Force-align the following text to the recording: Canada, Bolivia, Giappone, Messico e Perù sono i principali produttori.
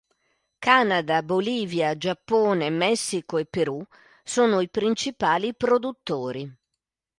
Canada, 0.57 1.21
Bolivia, 1.21 1.95
Giappone, 1.95 2.71
Messico 2.71 3.37
e 3.37 3.45
Perù 3.45 3.83
sono 4.23 4.59
i 4.59 4.67
principali 4.67 5.53
produttori. 5.53 6.51